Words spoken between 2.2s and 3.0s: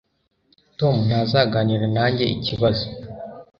ikibazo.